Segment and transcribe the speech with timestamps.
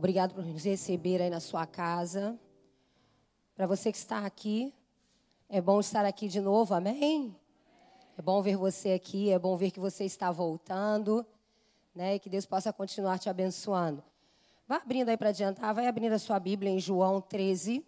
[0.00, 2.40] Obrigado por nos receber aí na sua casa.
[3.54, 4.72] Para você que está aqui,
[5.46, 7.36] é bom estar aqui de novo, amém?
[8.16, 11.22] É bom ver você aqui, é bom ver que você está voltando,
[11.94, 12.14] né?
[12.14, 14.02] E que Deus possa continuar te abençoando.
[14.66, 17.84] Vá abrindo aí para adiantar, vai abrindo a sua Bíblia em João 13.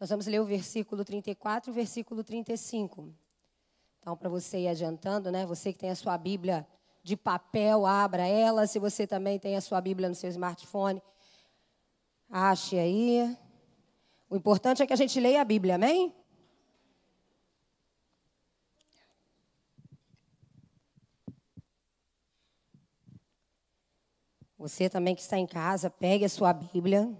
[0.00, 3.08] Nós vamos ler o versículo 34 e o versículo 35.
[4.00, 5.46] Então, para você ir adiantando, né?
[5.46, 6.66] Você que tem a sua Bíblia
[7.04, 8.66] de papel, abra ela.
[8.66, 11.00] Se você também tem a sua Bíblia no seu smartphone,
[12.30, 13.36] ache aí.
[14.28, 16.14] O importante é que a gente leia a Bíblia, amém?
[24.56, 27.10] Você também que está em casa, pegue a sua Bíblia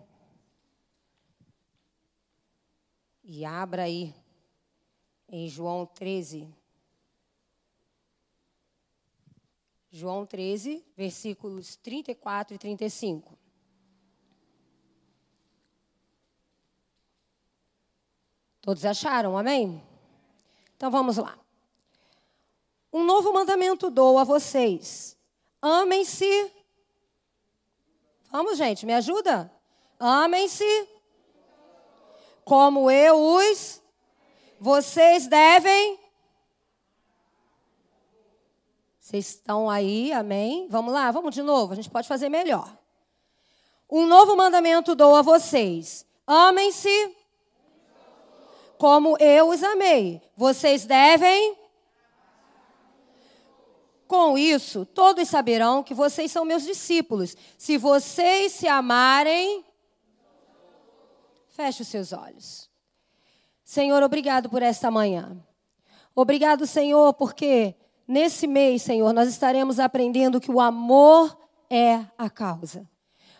[3.24, 4.14] e abra aí
[5.26, 6.54] em João 13.
[9.90, 13.39] João 13, versículos 34 e 35.
[18.60, 19.82] Todos acharam, amém?
[20.76, 21.38] Então vamos lá.
[22.92, 25.16] Um novo mandamento dou a vocês:
[25.60, 26.52] amem-se.
[28.30, 29.50] Vamos, gente, me ajuda?
[29.98, 30.88] Amem-se.
[32.44, 33.80] Como eu os.
[34.60, 35.98] Vocês devem
[39.10, 40.68] Vocês estão aí, amém?
[40.70, 42.72] Vamos lá, vamos de novo, a gente pode fazer melhor.
[43.90, 47.16] Um novo mandamento dou a vocês: amem-se
[48.80, 50.20] como eu os amei.
[50.36, 51.56] Vocês devem.
[54.08, 57.36] Com isso, todos saberão que vocês são meus discípulos.
[57.56, 59.64] Se vocês se amarem.
[61.50, 62.68] Feche os seus olhos.
[63.62, 65.36] Senhor, obrigado por esta manhã.
[66.12, 67.76] Obrigado, Senhor, porque
[68.10, 71.38] Nesse mês, Senhor, nós estaremos aprendendo que o amor
[71.70, 72.84] é a causa.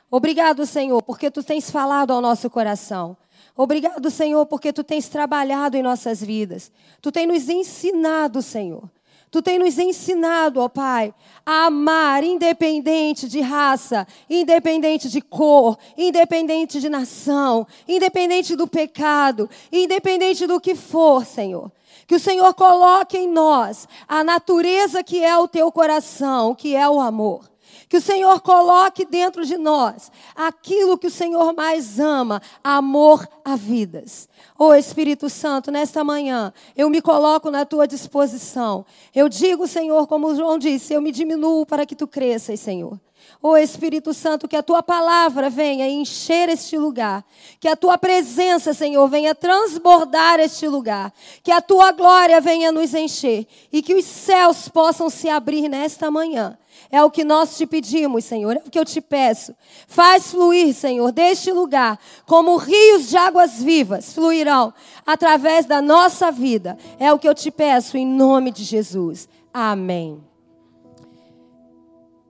[0.09, 3.17] Obrigado, Senhor, porque tu tens falado ao nosso coração.
[3.57, 6.71] Obrigado, Senhor, porque tu tens trabalhado em nossas vidas.
[7.01, 8.89] Tu tens nos ensinado, Senhor.
[9.31, 11.15] Tu tens nos ensinado, ó Pai,
[11.47, 20.49] a amar independente de raça, independente de cor, independente de nação, independente do pecado, independente
[20.49, 21.71] do que for, Senhor.
[22.09, 26.89] Que o Senhor coloque em nós a natureza que é o teu coração, que é
[26.89, 27.50] o amor.
[27.91, 33.57] Que o Senhor coloque dentro de nós aquilo que o Senhor mais ama, amor a
[33.57, 34.29] vidas.
[34.57, 38.87] Ô oh, Espírito Santo, nesta manhã, eu me coloco na tua disposição.
[39.13, 42.97] Eu digo, Senhor, como João disse, eu me diminuo para que tu cresças, Senhor.
[43.43, 47.25] Ó oh, Espírito Santo, que a tua palavra venha encher este lugar.
[47.59, 51.13] Que a tua presença, Senhor, venha transbordar este lugar.
[51.43, 53.49] Que a tua glória venha nos encher.
[53.73, 56.57] E que os céus possam se abrir nesta manhã.
[56.91, 58.57] É o que nós te pedimos, Senhor.
[58.57, 59.55] É o que eu te peço.
[59.89, 64.73] Faz fluir, Senhor, deste lugar, como rios de águas vivas fluirão
[65.05, 66.79] através da nossa vida.
[66.99, 69.29] É o que eu te peço em nome de Jesus.
[69.53, 70.23] Amém.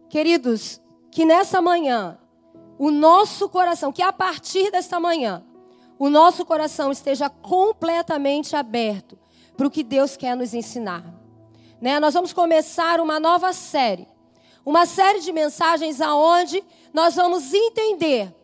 [0.08, 0.80] Queridos,
[1.10, 2.18] que nessa manhã,
[2.78, 5.44] o nosso coração, que a partir desta manhã,
[5.98, 9.18] o nosso coração esteja completamente aberto
[9.56, 11.04] para o que Deus quer nos ensinar.
[11.80, 12.00] Né?
[12.00, 14.08] Nós vamos começar uma nova série,
[14.64, 16.62] uma série de mensagens aonde
[16.92, 18.34] nós vamos entender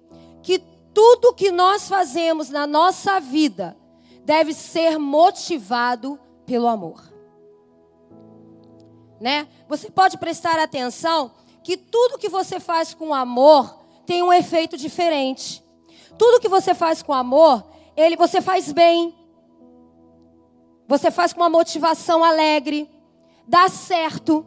[0.42, 0.58] que
[0.94, 3.76] tudo que nós fazemos na nossa vida
[4.24, 7.12] deve ser motivado pelo amor.
[9.20, 9.48] Né?
[9.68, 11.32] Você pode prestar atenção
[11.62, 15.64] que tudo que você faz com amor tem um efeito diferente.
[16.16, 17.64] Tudo que você faz com amor,
[17.96, 19.14] ele você faz bem.
[20.88, 22.88] Você faz com uma motivação alegre,
[23.46, 24.46] dá certo.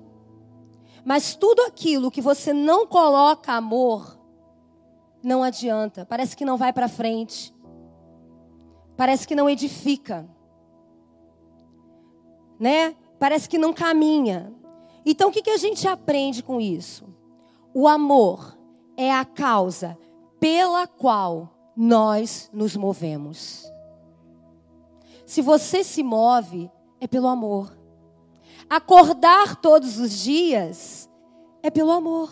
[1.06, 4.20] Mas tudo aquilo que você não coloca amor,
[5.24, 6.06] não adianta.
[6.06, 7.54] Parece que não vai para frente.
[8.96, 10.28] Parece que não edifica.
[12.60, 12.96] Né?
[13.18, 14.54] Parece que não caminha.
[15.06, 17.06] Então, o que, que a gente aprende com isso?
[17.74, 18.58] O amor
[18.98, 19.98] é a causa
[20.40, 23.72] pela qual nós nos movemos.
[25.26, 26.70] Se você se move,
[27.00, 27.79] é pelo amor.
[28.68, 31.10] Acordar todos os dias
[31.62, 32.32] é pelo amor.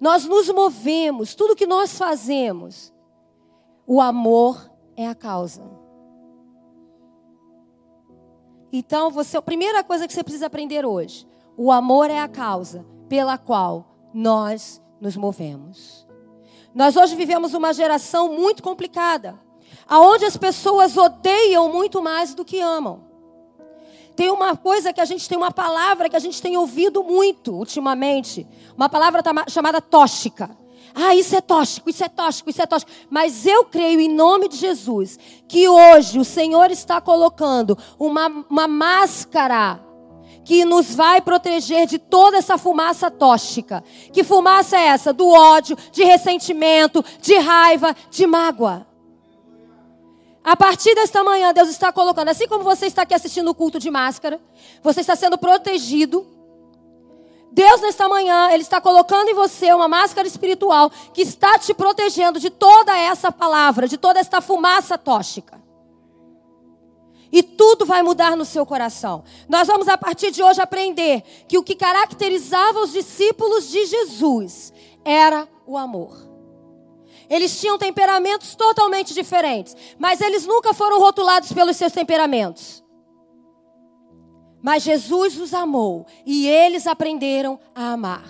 [0.00, 2.92] Nós nos movemos, tudo que nós fazemos,
[3.86, 5.62] o amor é a causa.
[8.72, 12.84] Então, você, a primeira coisa que você precisa aprender hoje, o amor é a causa
[13.08, 16.04] pela qual nós nos movemos.
[16.74, 19.38] Nós hoje vivemos uma geração muito complicada,
[19.88, 23.02] aonde as pessoas odeiam muito mais do que amam.
[24.16, 27.52] Tem uma coisa que a gente tem uma palavra que a gente tem ouvido muito
[27.52, 28.46] ultimamente,
[28.76, 30.56] uma palavra chamada tóxica.
[30.94, 32.92] Ah, isso é tóxico, isso é tóxico, isso é tóxico.
[33.10, 38.68] Mas eu creio em nome de Jesus que hoje o Senhor está colocando uma, uma
[38.68, 39.80] máscara
[40.44, 43.82] que nos vai proteger de toda essa fumaça tóxica.
[44.12, 45.12] Que fumaça é essa?
[45.12, 48.86] Do ódio, de ressentimento, de raiva, de mágoa.
[50.44, 53.78] A partir desta manhã, Deus está colocando, assim como você está aqui assistindo o culto
[53.78, 54.38] de máscara,
[54.82, 56.26] você está sendo protegido.
[57.50, 62.38] Deus, nesta manhã, Ele está colocando em você uma máscara espiritual que está te protegendo
[62.38, 65.62] de toda essa palavra, de toda esta fumaça tóxica.
[67.32, 69.24] E tudo vai mudar no seu coração.
[69.48, 74.74] Nós vamos, a partir de hoje, aprender que o que caracterizava os discípulos de Jesus
[75.04, 76.33] era o amor.
[77.28, 82.84] Eles tinham temperamentos totalmente diferentes, mas eles nunca foram rotulados pelos seus temperamentos.
[84.62, 88.24] Mas Jesus os amou e eles aprenderam a amar.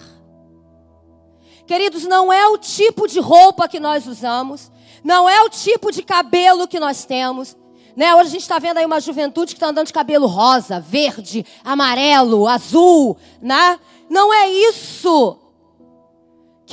[1.67, 4.71] Queridos, não é o tipo de roupa que nós usamos,
[5.03, 7.57] não é o tipo de cabelo que nós temos.
[7.97, 8.15] Né?
[8.15, 11.47] Hoje a gente está vendo aí uma juventude que está andando de cabelo rosa, verde,
[11.63, 13.17] amarelo, azul.
[13.41, 13.79] Né?
[14.11, 15.39] Não é isso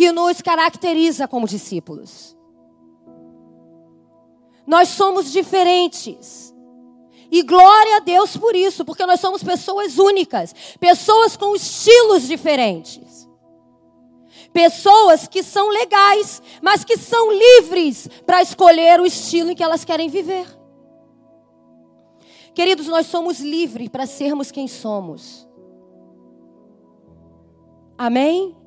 [0.01, 2.35] que nos caracteriza como discípulos.
[4.65, 6.51] Nós somos diferentes.
[7.29, 13.29] E glória a Deus por isso, porque nós somos pessoas únicas, pessoas com estilos diferentes.
[14.51, 19.85] Pessoas que são legais, mas que são livres para escolher o estilo em que elas
[19.85, 20.47] querem viver.
[22.55, 25.47] Queridos, nós somos livres para sermos quem somos.
[27.95, 28.59] Amém?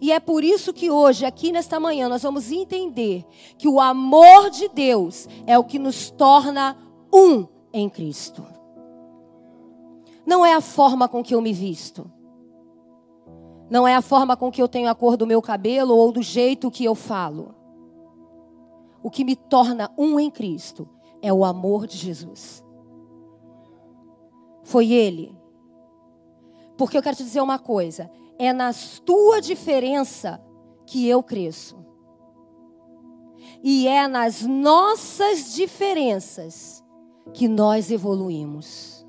[0.00, 3.24] E é por isso que hoje, aqui nesta manhã, nós vamos entender
[3.58, 6.76] que o amor de Deus é o que nos torna
[7.12, 8.42] um em Cristo.
[10.24, 12.10] Não é a forma com que eu me visto.
[13.68, 16.22] Não é a forma com que eu tenho a cor do meu cabelo ou do
[16.22, 17.54] jeito que eu falo.
[19.02, 20.88] O que me torna um em Cristo
[21.20, 22.64] é o amor de Jesus.
[24.62, 25.36] Foi Ele.
[26.76, 28.70] Porque eu quero te dizer uma coisa: é na
[29.04, 30.42] tua diferença
[30.86, 31.76] que eu cresço.
[33.62, 36.82] E é nas nossas diferenças
[37.34, 39.06] que nós evoluímos.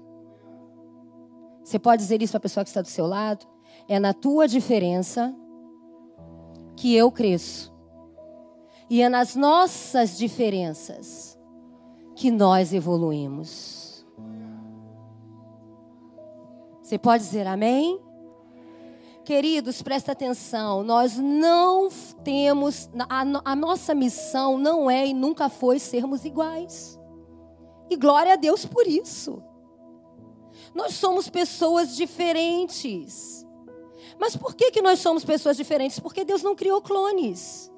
[1.64, 3.48] Você pode dizer isso para a pessoa que está do seu lado?
[3.88, 5.34] É na tua diferença
[6.76, 7.74] que eu cresço.
[8.90, 11.40] E é nas nossas diferenças
[12.16, 14.06] que nós evoluímos.
[16.82, 18.11] Você pode dizer amém?
[19.32, 21.88] Queridos, presta atenção, nós não
[22.22, 27.00] temos, a, a, nossa missão não é e nunca foi sermos iguais.
[27.90, 29.42] E glória a Deus por isso.
[30.76, 33.48] Nós somos pessoas diferentes.
[34.20, 35.98] Mas por que, que nós somos pessoas diferentes?
[35.98, 37.72] Porque Deus não criou clones.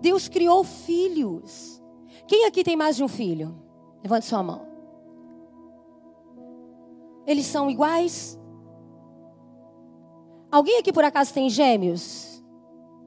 [0.00, 1.80] Deus criou filhos.
[2.26, 3.56] Quem aqui tem mais de um filho?
[4.02, 4.66] Levante sua mão.
[7.24, 8.39] Eles são iguais?
[10.50, 12.42] Alguém aqui por acaso tem gêmeos?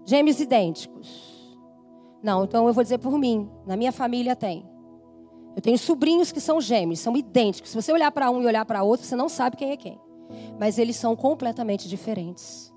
[0.06, 1.34] Gêmeos idênticos?
[2.22, 3.50] Não, então eu vou dizer por mim.
[3.66, 4.66] Na minha família tem.
[5.56, 7.72] Eu tenho sobrinhos que são gêmeos, são idênticos.
[7.72, 10.00] Se você olhar para um e olhar para outro, você não sabe quem é quem.
[10.60, 12.74] Mas eles são completamente diferentes.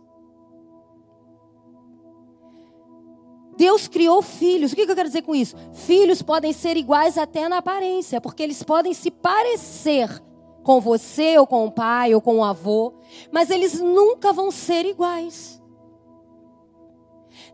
[3.56, 4.72] Deus criou filhos.
[4.72, 5.56] O que eu quero dizer com isso?
[5.72, 10.22] Filhos podem ser iguais até na aparência, porque eles podem se parecer
[10.66, 12.92] com você, ou com o pai, ou com o avô,
[13.30, 15.62] mas eles nunca vão ser iguais.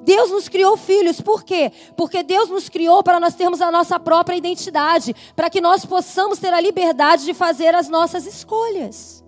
[0.00, 1.70] Deus nos criou filhos, por quê?
[1.94, 6.38] Porque Deus nos criou para nós termos a nossa própria identidade, para que nós possamos
[6.38, 9.22] ter a liberdade de fazer as nossas escolhas.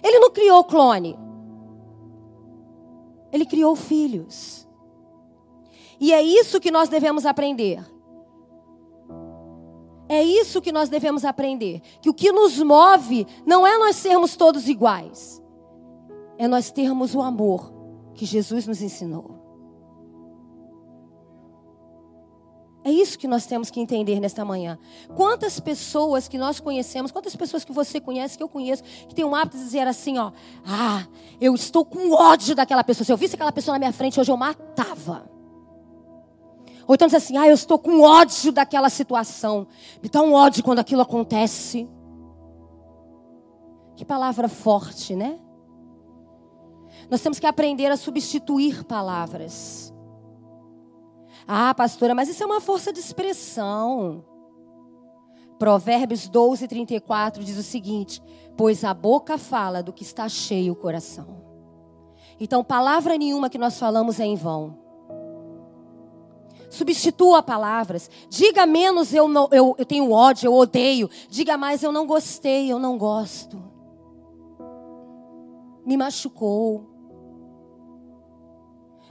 [0.00, 1.18] Ele não criou clone,
[3.32, 4.64] ele criou filhos.
[5.98, 7.84] E é isso que nós devemos aprender.
[10.12, 11.80] É isso que nós devemos aprender.
[12.02, 15.42] Que o que nos move não é nós sermos todos iguais,
[16.36, 17.72] é nós termos o amor
[18.12, 19.40] que Jesus nos ensinou.
[22.84, 24.78] É isso que nós temos que entender nesta manhã.
[25.16, 29.24] Quantas pessoas que nós conhecemos, quantas pessoas que você conhece, que eu conheço, que tem
[29.24, 30.30] um hábito de dizer assim, ó,
[30.66, 31.06] ah,
[31.40, 33.06] eu estou com ódio daquela pessoa.
[33.06, 35.30] Se eu visse aquela pessoa na minha frente hoje, eu matava.
[36.86, 39.66] Ou então diz assim: ah, eu estou com ódio daquela situação.
[40.02, 41.88] Me dá um ódio quando aquilo acontece.
[43.96, 45.38] Que palavra forte, né?
[47.10, 49.92] Nós temos que aprender a substituir palavras.
[51.46, 54.24] Ah, pastora, mas isso é uma força de expressão.
[55.58, 58.22] Provérbios 12, 34 diz o seguinte:
[58.56, 61.42] Pois a boca fala do que está cheio o coração.
[62.40, 64.81] Então, palavra nenhuma que nós falamos é em vão.
[66.72, 68.10] Substitua palavras.
[68.30, 71.10] Diga menos eu, não, eu, eu tenho ódio, eu odeio.
[71.28, 73.62] Diga mais eu não gostei, eu não gosto.
[75.84, 76.88] Me machucou.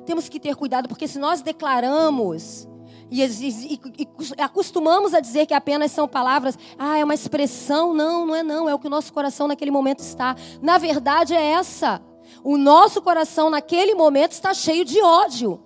[0.07, 2.67] Temos que ter cuidado, porque se nós declaramos
[3.11, 4.07] e, e, e,
[4.41, 7.93] acostumamos a dizer que apenas são palavras, ah, é uma expressão.
[7.93, 10.35] Não, não é não, é o que o nosso coração naquele momento está.
[10.63, 12.01] Na verdade é essa.
[12.43, 15.61] O nosso coração naquele momento está cheio de ódio.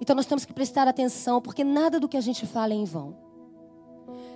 [0.00, 2.84] Então nós temos que prestar atenção, porque nada do que a gente fala é em
[2.84, 3.16] vão.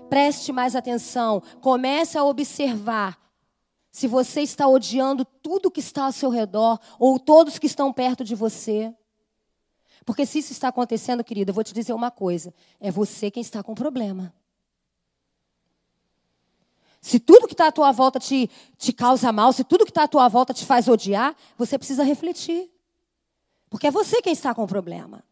[0.08, 3.18] Preste mais atenção, comece a observar
[3.90, 8.22] se você está odiando tudo que está ao seu redor ou todos que estão perto
[8.22, 8.94] de você.
[10.04, 13.40] Porque se isso está acontecendo, querida, eu vou te dizer uma coisa: é você quem
[13.40, 14.34] está com problema.
[17.00, 20.04] Se tudo que está à tua volta te, te causa mal, se tudo que está
[20.04, 22.70] à tua volta te faz odiar, você precisa refletir.
[23.68, 25.22] Porque é você quem está com problema.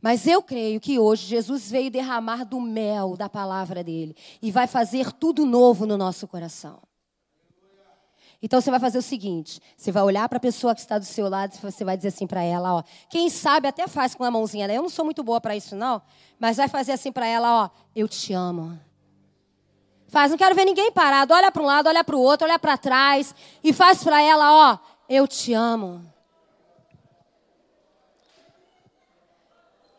[0.00, 4.66] Mas eu creio que hoje Jesus veio derramar do mel da palavra dele e vai
[4.66, 6.80] fazer tudo novo no nosso coração.
[8.42, 11.04] Então você vai fazer o seguinte: você vai olhar para a pessoa que está do
[11.04, 12.82] seu lado e você vai dizer assim para ela, ó.
[13.08, 14.76] Quem sabe até faz com a mãozinha, né?
[14.76, 16.02] Eu não sou muito boa para isso não,
[16.38, 17.70] mas vai fazer assim para ela, ó.
[17.94, 18.78] Eu te amo.
[20.08, 21.34] Faz, não quero ver ninguém parado.
[21.34, 23.34] Olha para um lado, olha para o outro, olha para trás
[23.64, 24.78] e faz para ela, ó.
[25.08, 26.04] Eu te amo.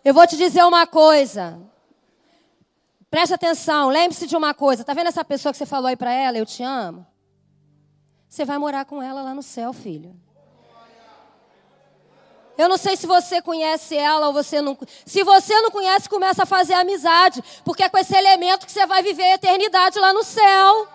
[0.07, 1.59] Eu vou te dizer uma coisa.
[3.09, 4.85] Preste atenção, lembre-se de uma coisa.
[4.85, 7.05] Tá vendo essa pessoa que você falou aí para ela, eu te amo?
[8.29, 10.15] Você vai morar com ela lá no céu, filho.
[12.57, 14.77] Eu não sei se você conhece ela ou você não.
[15.05, 18.85] Se você não conhece, começa a fazer amizade, porque é com esse elemento que você
[18.85, 20.87] vai viver a eternidade lá no céu.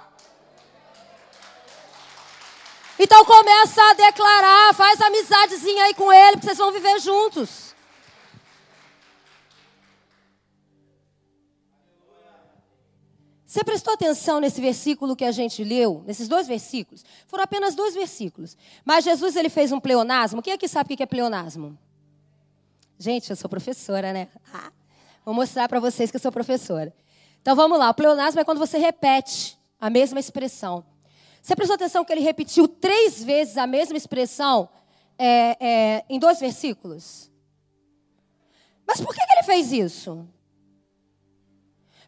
[2.99, 7.72] Então começa a declarar, faz amizadezinha aí com ele, porque vocês vão viver juntos.
[13.52, 17.04] Você prestou atenção nesse versículo que a gente leu, nesses dois versículos?
[17.26, 18.56] Foram apenas dois versículos.
[18.82, 20.40] Mas Jesus ele fez um pleonasmo.
[20.40, 21.78] Quem aqui sabe o que é pleonasmo?
[22.99, 24.28] Gente, eu sou professora, né?
[24.54, 24.73] Ah,
[25.23, 26.94] vou mostrar para vocês que eu sou professora.
[27.42, 27.90] Então vamos lá.
[27.90, 30.82] O pleonasmo é quando você repete a mesma expressão.
[31.42, 34.66] Você prestou atenção que ele repetiu três vezes a mesma expressão
[35.18, 37.30] é, é, em dois versículos?
[38.87, 40.26] Mas por que, que ele fez isso?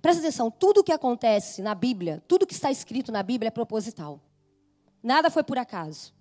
[0.05, 4.21] Presta atenção, tudo que acontece na Bíblia, tudo que está escrito na Bíblia é proposital.
[5.03, 6.13] Nada foi por acaso.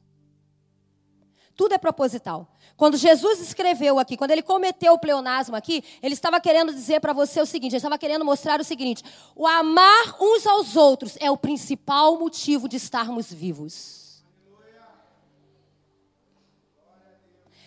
[1.54, 2.48] Tudo é proposital.
[2.78, 7.12] Quando Jesus escreveu aqui, quando ele cometeu o pleonasmo aqui, ele estava querendo dizer para
[7.12, 9.04] você o seguinte: ele estava querendo mostrar o seguinte:
[9.36, 14.24] o amar uns aos outros é o principal motivo de estarmos vivos.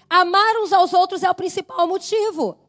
[0.08, 2.65] Amar uns aos outros é o principal motivo.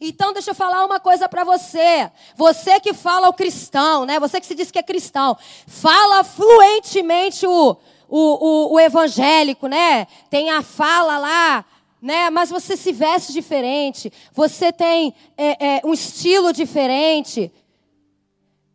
[0.00, 2.10] Então, deixa eu falar uma coisa para você.
[2.36, 4.18] Você que fala o cristão, né?
[4.18, 5.36] Você que se diz que é cristão,
[5.66, 7.76] fala fluentemente o,
[8.08, 10.06] o, o, o evangélico, né?
[10.28, 11.64] Tem a fala lá,
[12.02, 12.28] né?
[12.30, 14.12] Mas você se veste diferente.
[14.32, 17.52] Você tem é, é, um estilo diferente.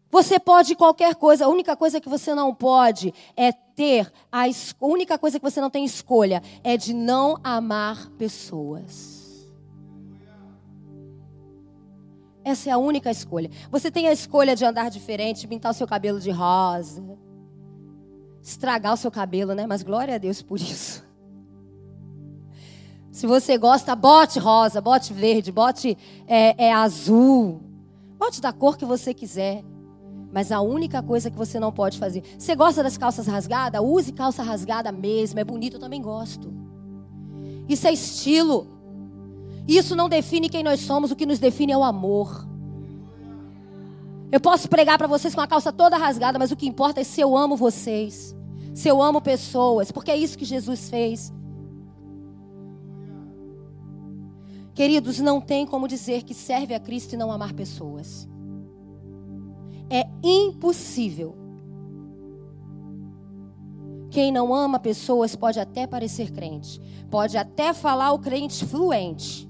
[0.10, 1.46] Você pode qualquer coisa.
[1.46, 5.62] A única coisa que você não pode é ter a, a única coisa que você
[5.62, 9.19] não tem escolha é de não amar pessoas.
[12.50, 13.50] Essa é a única escolha.
[13.72, 17.03] Você tem a escolha de andar diferente, pintar o seu cabelo de rosa,
[18.41, 19.68] estragar o seu cabelo, né?
[19.68, 21.08] Mas glória a Deus por isso.
[23.12, 27.62] Se você gosta, bote rosa, bote verde, bote é, é azul,
[28.18, 29.63] bote da cor que você quiser.
[30.32, 32.24] Mas a única coisa que você não pode fazer.
[32.38, 33.82] Você gosta das calças rasgadas?
[33.82, 35.39] Use calça rasgada mesmo.
[35.39, 36.53] É bonito, eu também gosto.
[37.68, 38.79] Isso é estilo.
[39.70, 42.44] Isso não define quem nós somos, o que nos define é o amor.
[44.32, 47.04] Eu posso pregar para vocês com a calça toda rasgada, mas o que importa é
[47.04, 48.36] se eu amo vocês,
[48.74, 51.32] se eu amo pessoas, porque é isso que Jesus fez.
[54.74, 58.28] Queridos, não tem como dizer que serve a Cristo e não amar pessoas.
[59.88, 61.36] É impossível.
[64.10, 69.49] Quem não ama pessoas pode até parecer crente, pode até falar o crente fluente,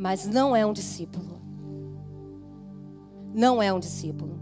[0.00, 1.38] mas não é um discípulo.
[3.34, 4.40] Não é um discípulo.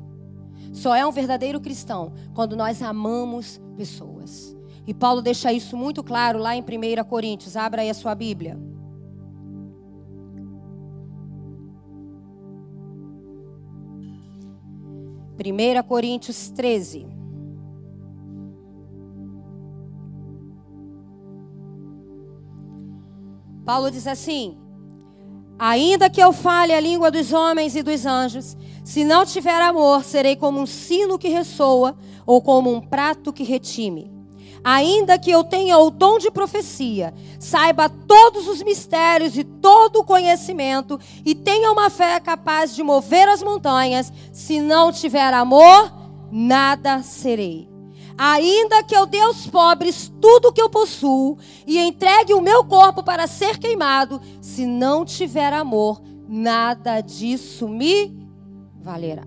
[0.73, 4.57] Só é um verdadeiro cristão quando nós amamos pessoas.
[4.87, 7.57] E Paulo deixa isso muito claro lá em 1 Coríntios.
[7.57, 8.57] Abra aí a sua Bíblia.
[15.37, 17.05] Primeira Coríntios 13.
[23.65, 24.68] Paulo diz assim:
[25.59, 30.05] Ainda que eu fale a língua dos homens e dos anjos, se não tiver amor,
[30.05, 34.11] serei como um sino que ressoa ou como um prato que retime.
[34.63, 40.05] Ainda que eu tenha o dom de profecia, saiba todos os mistérios e todo o
[40.05, 45.93] conhecimento e tenha uma fé capaz de mover as montanhas, se não tiver amor,
[46.31, 47.68] nada serei.
[48.21, 52.65] Ainda que eu dê aos pobres tudo o que eu possuo e entregue o meu
[52.65, 58.13] corpo para ser queimado, se não tiver amor, nada disso me
[58.75, 59.25] valerá.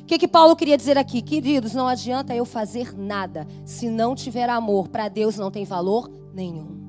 [0.00, 1.20] O que, que Paulo queria dizer aqui?
[1.20, 4.88] Queridos, não adianta eu fazer nada se não tiver amor.
[4.88, 6.80] Para Deus não tem valor nenhum.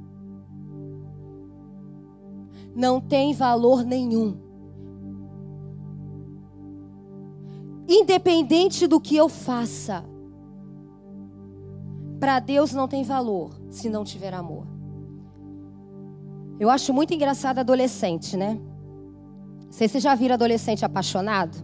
[2.74, 4.40] Não tem valor nenhum.
[7.88, 10.06] Independente do que eu faça,
[12.22, 14.68] para Deus não tem valor se não tiver amor.
[16.60, 18.60] Eu acho muito engraçado adolescente, né?
[19.72, 21.58] Vocês já viram adolescente apaixonado?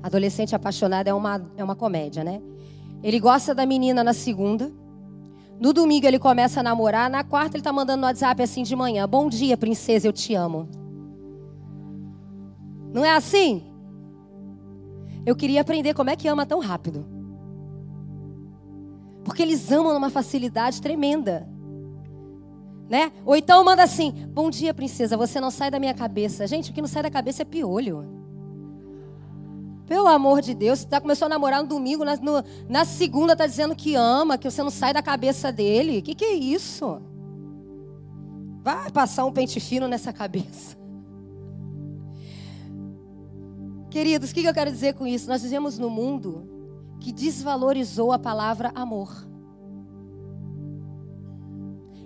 [0.00, 2.40] Adolescente apaixonado é uma, é uma comédia, né?
[3.02, 4.72] Ele gosta da menina na segunda.
[5.58, 7.10] No domingo ele começa a namorar.
[7.10, 10.32] Na quarta ele tá mandando no WhatsApp assim de manhã: Bom dia, princesa, eu te
[10.32, 10.68] amo.
[12.94, 13.64] Não é assim?
[15.26, 17.11] Eu queria aprender como é que ama tão rápido.
[19.24, 21.48] Porque eles amam numa facilidade tremenda.
[22.88, 23.12] Né?
[23.24, 26.46] Ou então manda assim: Bom dia, princesa, você não sai da minha cabeça.
[26.46, 28.20] Gente, o que não sai da cabeça é piolho.
[29.86, 33.32] Pelo amor de Deus, você tá, começou a namorar no domingo, na, no, na segunda
[33.32, 35.98] está dizendo que ama, que você não sai da cabeça dele.
[35.98, 37.00] O que, que é isso?
[38.62, 40.76] Vai passar um pente fino nessa cabeça.
[43.90, 45.28] Queridos, o que, que eu quero dizer com isso?
[45.28, 46.51] Nós vivemos no mundo
[47.02, 49.28] que desvalorizou a palavra amor.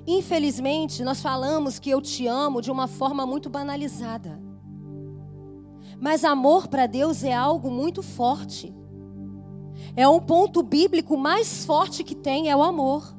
[0.06, 4.40] Infelizmente, nós falamos que eu te amo de uma forma muito banalizada.
[6.00, 8.74] Mas amor para Deus é algo muito forte.
[9.94, 13.14] É um ponto bíblico mais forte que tem é o amor.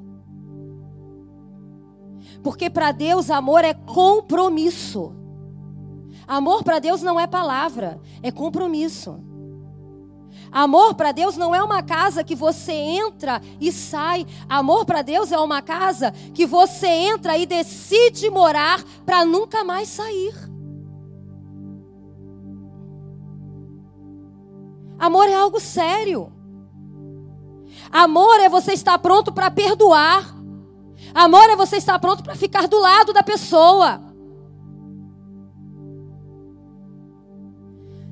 [2.42, 5.14] Porque para Deus amor é compromisso.
[6.28, 9.27] Amor para Deus não é palavra, é compromisso.
[10.52, 14.26] Amor para Deus não é uma casa que você entra e sai.
[14.48, 19.90] Amor para Deus é uma casa que você entra e decide morar para nunca mais
[19.90, 20.34] sair.
[24.98, 26.32] Amor é algo sério.
[27.92, 30.36] Amor é você estar pronto para perdoar.
[31.14, 34.07] Amor é você estar pronto para ficar do lado da pessoa.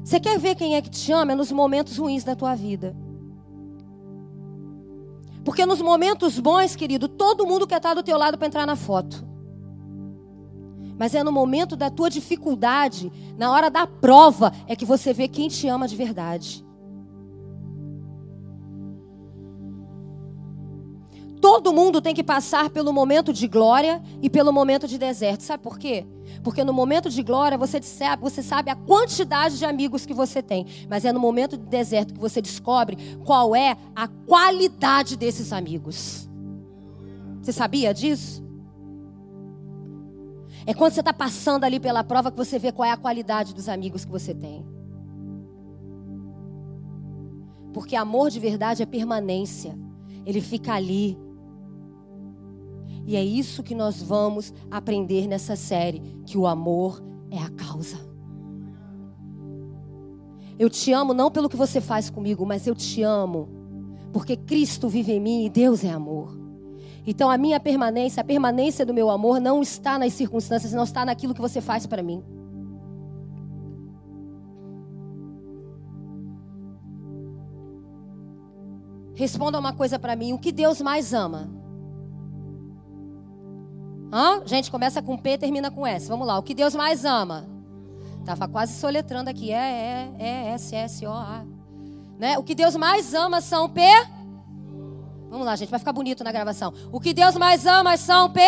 [0.05, 1.31] Você quer ver quem é que te ama?
[1.31, 2.95] É nos momentos ruins da tua vida.
[5.43, 8.75] Porque nos momentos bons, querido, todo mundo quer estar do teu lado para entrar na
[8.75, 9.27] foto.
[10.97, 15.27] Mas é no momento da tua dificuldade, na hora da prova, é que você vê
[15.27, 16.64] quem te ama de verdade.
[21.41, 25.41] Todo mundo tem que passar pelo momento de glória e pelo momento de deserto.
[25.41, 26.05] Sabe por quê?
[26.43, 30.41] Porque no momento de glória você sabe, você sabe a quantidade de amigos que você
[30.41, 30.65] tem.
[30.89, 36.29] Mas é no momento de deserto que você descobre qual é a qualidade desses amigos.
[37.41, 38.43] Você sabia disso?
[40.65, 43.53] É quando você está passando ali pela prova que você vê qual é a qualidade
[43.53, 44.65] dos amigos que você tem.
[47.71, 49.77] Porque amor de verdade é permanência.
[50.25, 51.24] Ele fica ali.
[53.05, 57.97] E é isso que nós vamos aprender nessa série: que o amor é a causa.
[60.57, 63.49] Eu te amo não pelo que você faz comigo, mas eu te amo
[64.15, 66.39] porque Cristo vive em mim e Deus é amor.
[67.05, 71.03] Então a minha permanência, a permanência do meu amor não está nas circunstâncias, não está
[71.03, 72.23] naquilo que você faz para mim.
[79.15, 81.49] Responda uma coisa para mim: o que Deus mais ama?
[84.11, 84.41] Hã?
[84.45, 86.07] Gente, começa com P, termina com S.
[86.07, 86.37] Vamos lá.
[86.37, 87.47] O que Deus mais ama?
[88.25, 89.51] Tava quase soletrando aqui.
[89.51, 91.45] É, é, é, S, S, O, A.
[92.17, 92.37] Né?
[92.37, 93.81] O que Deus mais ama são P.
[95.29, 96.73] Vamos lá, gente, vai ficar bonito na gravação.
[96.91, 98.41] O que Deus mais ama são P.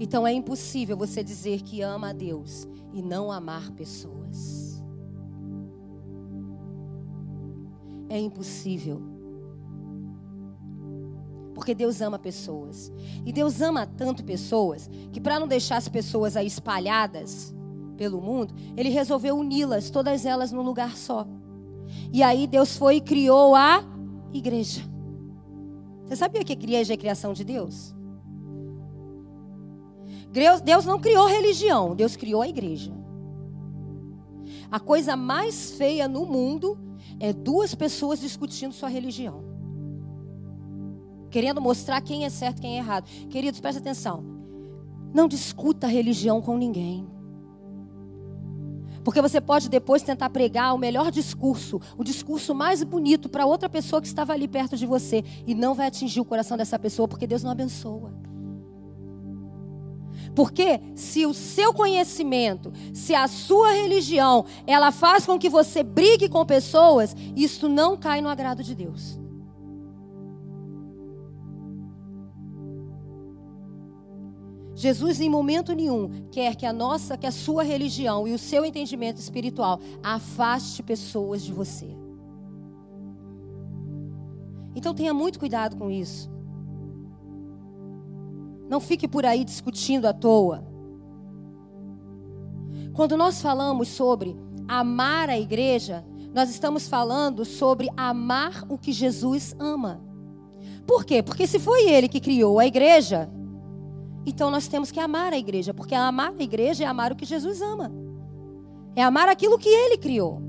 [0.00, 4.82] Então é impossível você dizer que ama a Deus e não amar pessoas.
[8.08, 9.02] É impossível.
[11.64, 12.92] Porque Deus ama pessoas.
[13.24, 17.54] E Deus ama tanto pessoas que para não deixar as pessoas aí espalhadas,
[17.96, 21.26] pelo mundo, ele resolveu uni-las, todas elas num lugar só.
[22.12, 23.82] E aí Deus foi e criou a
[24.30, 24.82] igreja.
[26.04, 27.94] Você sabia que igreja é criação de Deus?
[30.62, 32.92] Deus não criou religião, Deus criou a igreja.
[34.70, 36.78] A coisa mais feia no mundo
[37.18, 39.53] é duas pessoas discutindo sua religião.
[41.34, 43.08] Querendo mostrar quem é certo e quem é errado.
[43.28, 44.22] Queridos, presta atenção.
[45.12, 47.08] Não discuta religião com ninguém.
[49.02, 53.68] Porque você pode depois tentar pregar o melhor discurso, o discurso mais bonito para outra
[53.68, 57.08] pessoa que estava ali perto de você e não vai atingir o coração dessa pessoa
[57.08, 58.14] porque Deus não abençoa.
[60.36, 66.28] Porque se o seu conhecimento, se a sua religião, ela faz com que você brigue
[66.28, 69.23] com pessoas, isso não cai no agrado de Deus.
[74.74, 78.64] Jesus em momento nenhum quer que a nossa, que a sua religião e o seu
[78.64, 81.96] entendimento espiritual afaste pessoas de você.
[84.74, 86.28] Então tenha muito cuidado com isso.
[88.68, 90.66] Não fique por aí discutindo à toa.
[92.92, 99.54] Quando nós falamos sobre amar a igreja, nós estamos falando sobre amar o que Jesus
[99.58, 100.00] ama.
[100.86, 101.22] Por quê?
[101.22, 103.30] Porque se foi ele que criou a igreja,
[104.26, 107.24] então nós temos que amar a igreja, porque amar a igreja é amar o que
[107.24, 107.92] Jesus ama.
[108.96, 110.40] É amar aquilo que ele criou.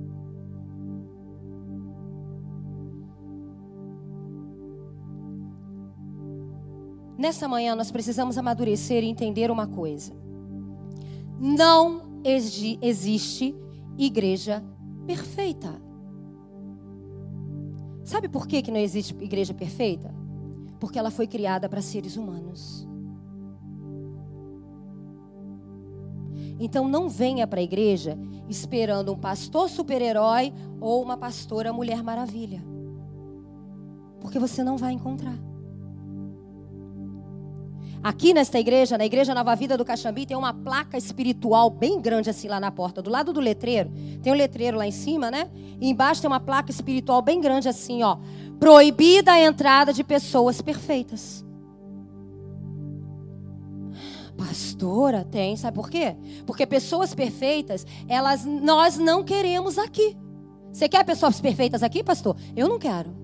[7.18, 10.14] Nessa manhã nós precisamos amadurecer e entender uma coisa.
[11.40, 13.56] Não existe
[13.98, 14.64] igreja
[15.06, 15.82] perfeita.
[18.04, 20.14] Sabe por que, que não existe igreja perfeita?
[20.80, 22.88] Porque ela foi criada para seres humanos.
[26.60, 32.64] Então não venha para a igreja esperando um pastor super-herói ou uma pastora mulher maravilha.
[34.22, 35.38] Porque você não vai encontrar.
[38.06, 42.30] Aqui nesta igreja, na igreja Nova Vida do Caxambi, tem uma placa espiritual bem grande
[42.30, 43.92] assim lá na porta, do lado do letreiro.
[44.22, 45.50] Tem um letreiro lá em cima, né?
[45.82, 48.18] E embaixo tem uma placa espiritual bem grande assim, ó.
[48.60, 51.45] Proibida a entrada de pessoas perfeitas.
[54.38, 56.16] Pastora, tem, sabe por quê?
[56.46, 60.16] Porque pessoas perfeitas, elas nós não queremos aqui.
[60.72, 62.36] Você quer pessoas perfeitas aqui, pastor?
[62.56, 63.16] Eu não quero.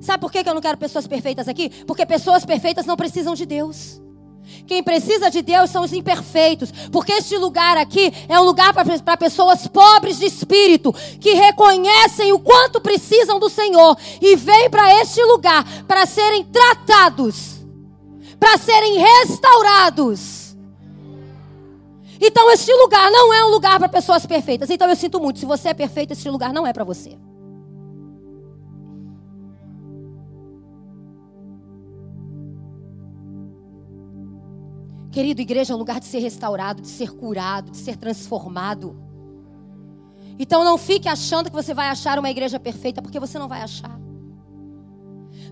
[0.00, 1.70] Sabe por que eu não quero pessoas perfeitas aqui?
[1.86, 4.02] Porque pessoas perfeitas não precisam de Deus.
[4.66, 9.16] Quem precisa de Deus são os imperfeitos, porque este lugar aqui é um lugar para
[9.16, 15.22] pessoas pobres de espírito, que reconhecem o quanto precisam do Senhor e vêm para este
[15.22, 17.57] lugar para serem tratados
[18.38, 20.56] para serem restaurados.
[22.20, 24.70] Então, este lugar não é um lugar para pessoas perfeitas.
[24.70, 25.38] Então, eu sinto muito.
[25.38, 27.16] Se você é perfeito, este lugar não é para você.
[35.10, 38.96] Querido, igreja é um lugar de ser restaurado, de ser curado, de ser transformado.
[40.38, 43.60] Então não fique achando que você vai achar uma igreja perfeita, porque você não vai
[43.60, 43.98] achar.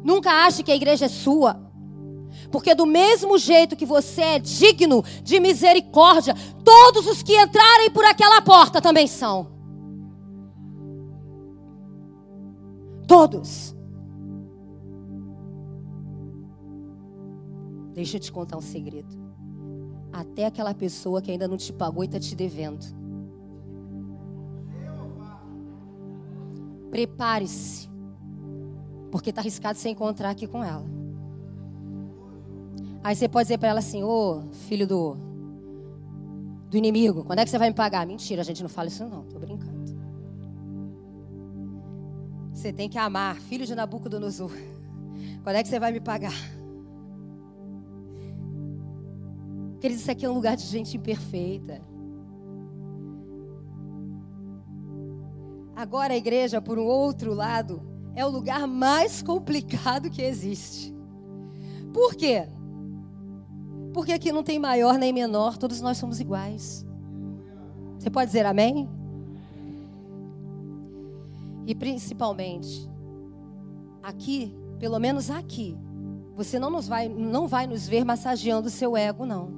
[0.05, 1.66] Nunca ache que a igreja é sua.
[2.51, 8.05] Porque do mesmo jeito que você é digno de misericórdia, todos os que entrarem por
[8.05, 9.49] aquela porta também são.
[13.07, 13.75] Todos.
[17.95, 19.17] Deixa eu te contar um segredo.
[20.13, 22.85] Até aquela pessoa que ainda não te pagou e está te devendo.
[26.91, 27.89] Prepare-se.
[29.11, 30.96] Porque está arriscado você encontrar aqui com ela.
[33.07, 35.17] Aí você pode dizer para ela assim: Ô filho do,
[36.69, 38.05] do inimigo, quando é que você vai me pagar?
[38.05, 39.95] Mentira, a gente não fala isso, não, tô brincando.
[42.53, 44.51] Você tem que amar, filho de Nabucodonosor.
[45.45, 46.35] Quando é que você vai me pagar?
[49.81, 51.81] Queridos, isso aqui é um lugar de gente imperfeita.
[55.77, 57.81] Agora a igreja, por um outro lado,
[58.17, 60.93] é o lugar mais complicado que existe.
[61.93, 62.49] Por quê?
[63.97, 66.85] Porque aqui não tem maior nem menor, todos nós somos iguais.
[67.99, 68.87] Você pode dizer amém?
[71.67, 72.87] E principalmente,
[74.03, 75.79] aqui, pelo menos aqui,
[76.35, 79.49] você não, nos vai, não vai nos ver massageando o seu ego, não.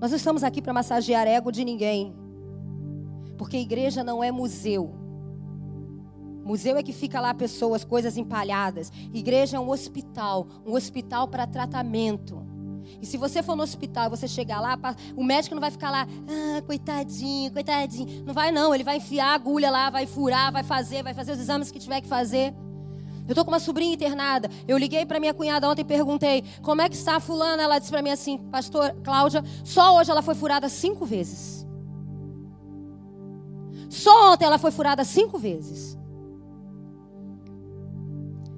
[0.00, 2.14] Nós não estamos aqui para massagear ego de ninguém.
[3.36, 4.94] Porque igreja não é museu.
[6.44, 8.92] Museu é que fica lá pessoas, coisas empalhadas.
[9.12, 12.43] Igreja é um hospital, um hospital para tratamento.
[13.00, 14.78] E se você for no hospital e você chegar lá,
[15.16, 18.24] o médico não vai ficar lá, ah, coitadinho, coitadinho.
[18.24, 21.32] Não vai não, ele vai enfiar a agulha lá, vai furar, vai fazer, vai fazer
[21.32, 22.54] os exames que tiver que fazer.
[23.26, 24.50] Eu tô com uma sobrinha internada.
[24.68, 27.78] Eu liguei para minha cunhada ontem e perguntei: "Como é que está a fulana?" Ela
[27.78, 31.64] disse para mim assim: "Pastor Cláudia, só hoje ela foi furada cinco vezes."
[33.88, 35.96] Só ontem ela foi furada cinco vezes.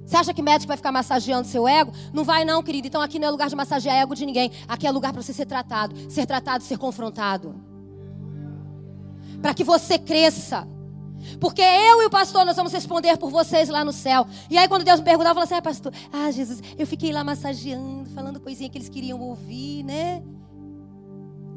[0.07, 1.91] Você acha que médico vai ficar massageando seu ego?
[2.13, 2.87] Não vai não, querido.
[2.87, 4.49] Então aqui não é lugar de massagear ego de ninguém.
[4.65, 7.55] Aqui é lugar para você ser tratado, ser tratado, ser confrontado.
[9.41, 10.65] Para que você cresça.
[11.41, 14.25] Porque eu e o pastor nós vamos responder por vocês lá no céu.
[14.49, 17.11] E aí quando Deus me perguntava, eu falava assim: "Ah, pastor, ah, Jesus, eu fiquei
[17.11, 20.23] lá massageando, falando coisinha que eles queriam ouvir, né?"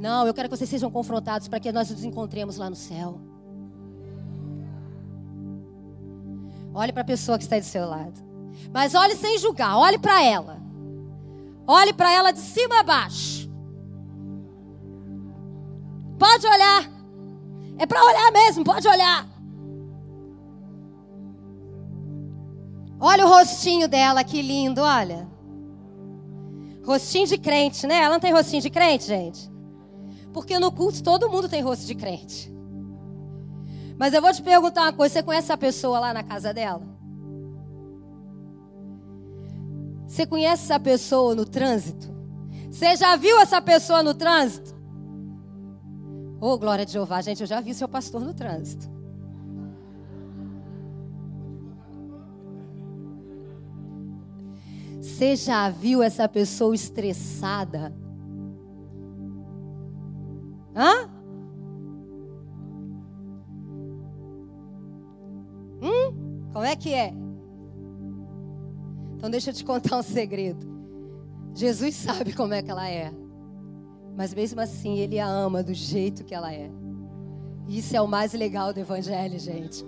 [0.01, 3.21] Não, eu quero que vocês sejam confrontados para que nós nos encontremos lá no céu.
[6.75, 8.30] Olhe para a pessoa que está do seu lado.
[8.73, 10.61] Mas olhe sem julgar, olhe para ela.
[11.67, 13.51] Olhe para ela de cima a baixo.
[16.19, 16.91] Pode olhar.
[17.79, 19.27] É para olhar mesmo, pode olhar.
[23.01, 25.27] Olha o rostinho dela, que lindo, olha.
[26.85, 28.03] Rostinho de crente, né?
[28.03, 29.51] Ela não tem rostinho de crente, gente?
[30.33, 32.53] Porque no culto todo mundo tem rosto de crente.
[33.99, 36.83] Mas eu vou te perguntar uma coisa: você conhece essa pessoa lá na casa dela?
[40.11, 42.13] Você conhece essa pessoa no trânsito?
[42.69, 44.75] Você já viu essa pessoa no trânsito?
[46.41, 48.91] Oh, glória de Jeová, gente, eu já vi seu pastor no trânsito.
[55.01, 57.95] Você já viu essa pessoa estressada?
[60.75, 61.09] Hã?
[65.81, 66.51] Hum?
[66.53, 67.15] Como é que é?
[69.21, 70.67] Então deixa eu te contar um segredo.
[71.55, 73.13] Jesus sabe como é que ela é.
[74.17, 76.71] Mas mesmo assim, ele a ama do jeito que ela é.
[77.69, 79.85] Isso é o mais legal do evangelho, gente.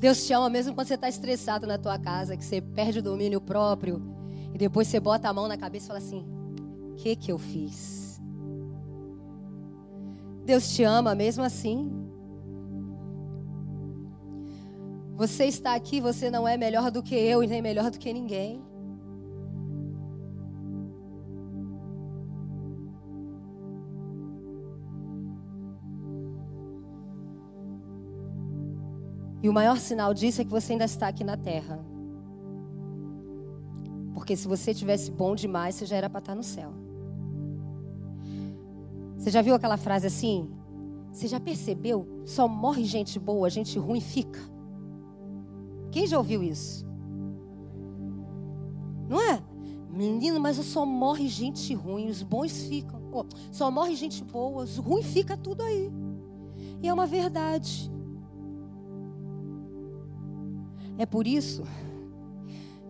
[0.00, 3.02] Deus te ama mesmo quando você está estressado na tua casa, que você perde o
[3.02, 4.02] domínio próprio
[4.54, 6.24] e depois você bota a mão na cabeça e fala assim:
[6.92, 8.18] "O que que eu fiz?"
[10.46, 12.03] Deus te ama mesmo assim.
[15.16, 18.12] Você está aqui, você não é melhor do que eu e nem melhor do que
[18.12, 18.60] ninguém.
[29.40, 31.78] E o maior sinal disso é que você ainda está aqui na terra.
[34.14, 36.72] Porque se você tivesse bom demais, você já era para estar no céu.
[39.18, 40.50] Você já viu aquela frase assim?
[41.12, 42.22] Você já percebeu?
[42.24, 44.53] Só morre gente boa, gente ruim fica.
[45.94, 46.84] Quem já ouviu isso?
[49.08, 49.40] Não é?
[49.88, 53.00] Menino, mas só morre gente ruim, os bons ficam.
[53.12, 55.92] Oh, só morre gente boa, os ruins fica tudo aí.
[56.82, 57.88] E é uma verdade.
[60.98, 61.62] É por isso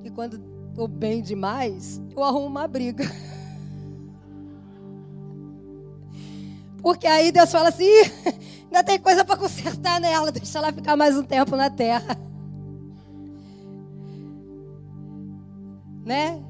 [0.02, 0.40] que quando
[0.70, 3.04] estou bem demais, eu arrumo uma briga.
[6.80, 7.84] Porque aí Deus fala assim:
[8.64, 12.18] ainda tem coisa para consertar nela, deixa ela ficar mais um tempo na terra.
[16.04, 16.40] Né?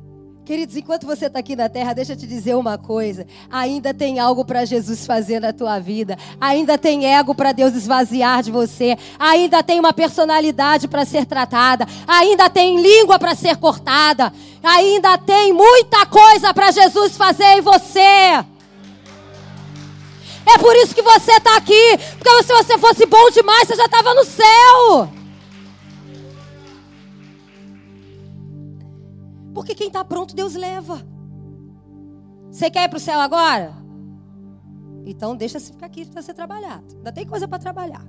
[0.45, 4.19] Queridos, enquanto você está aqui na terra, deixa eu te dizer uma coisa: ainda tem
[4.19, 8.99] algo para Jesus fazer na tua vida, ainda tem ego para Deus esvaziar de você,
[9.19, 14.31] ainda tem uma personalidade para ser tratada, ainda tem língua para ser cortada,
[14.62, 18.45] ainda tem muita coisa para Jesus fazer em você.
[20.47, 23.87] É por isso que você está aqui, porque se você fosse bom demais, você já
[23.87, 25.23] estava no céu.
[29.55, 31.01] Porque quem está pronto, Deus leva.
[32.51, 33.75] Você quer ir para o céu agora?
[35.07, 36.97] Então deixa se ficar aqui para ser trabalhado.
[36.97, 38.05] Ainda tem coisa para trabalhar.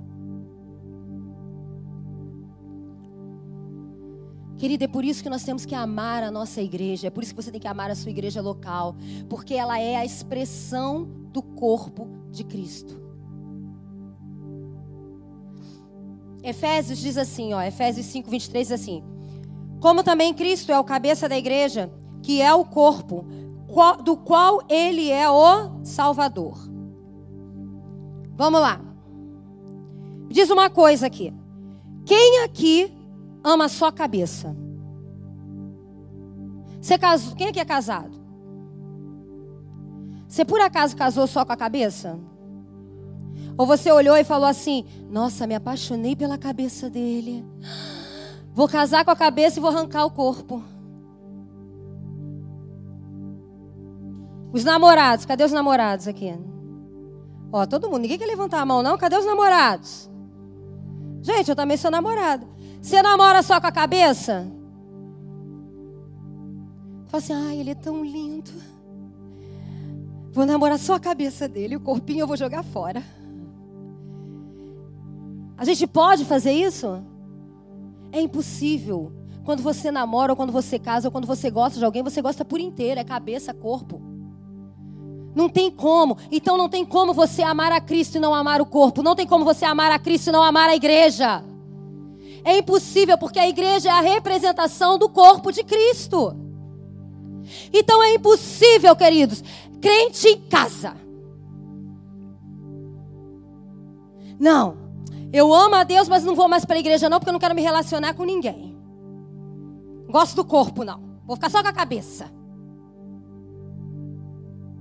[4.56, 7.08] Querida, é por isso que nós temos que amar a nossa igreja.
[7.08, 8.96] É por isso que você tem que amar a sua igreja local.
[9.28, 13.02] Porque ela é a expressão do corpo de Cristo.
[16.42, 19.04] Efésios diz assim, ó, Efésios 5, 23 diz assim:
[19.80, 21.90] como também Cristo é o cabeça da igreja,
[22.22, 23.24] que é o corpo,
[24.04, 26.58] do qual ele é o Salvador.
[28.36, 28.80] Vamos lá.
[30.28, 31.32] Diz uma coisa aqui.
[32.04, 32.92] Quem aqui
[33.42, 34.56] ama só cabeça?
[36.80, 38.16] Você casou, quem aqui é casado?
[40.28, 42.18] Você por acaso casou só com a cabeça?
[43.56, 47.44] Ou você olhou e falou assim: Nossa, me apaixonei pela cabeça dele.
[48.56, 50.64] Vou casar com a cabeça e vou arrancar o corpo.
[54.50, 56.32] Os namorados, cadê os namorados aqui?
[57.52, 58.96] Ó, todo mundo, ninguém quer levantar a mão, não?
[58.96, 60.10] Cadê os namorados?
[61.20, 62.46] Gente, eu também sou namorada.
[62.80, 64.50] Você namora só com a cabeça?
[67.08, 68.52] Fala assim, ai, ele é tão lindo.
[70.32, 73.02] Vou namorar só a cabeça dele, o corpinho eu vou jogar fora.
[75.58, 77.04] A gente pode fazer isso?
[78.12, 79.12] É impossível.
[79.44, 82.44] Quando você namora, ou quando você casa, ou quando você gosta de alguém, você gosta
[82.44, 84.02] por inteiro, é cabeça, corpo.
[85.34, 86.16] Não tem como.
[86.32, 89.02] Então não tem como você amar a Cristo e não amar o corpo.
[89.02, 91.44] Não tem como você amar a Cristo e não amar a igreja.
[92.42, 96.34] É impossível, porque a igreja é a representação do corpo de Cristo.
[97.72, 99.42] Então é impossível, queridos,
[99.80, 100.96] crente em casa.
[104.38, 104.85] Não,
[105.32, 107.40] eu amo a Deus, mas não vou mais para a igreja, não, porque eu não
[107.40, 108.76] quero me relacionar com ninguém.
[110.08, 111.00] Gosto do corpo, não.
[111.26, 112.30] Vou ficar só com a cabeça.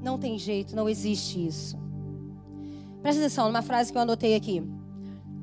[0.01, 1.77] Não tem jeito, não existe isso.
[3.01, 4.63] Presta atenção numa frase que eu anotei aqui.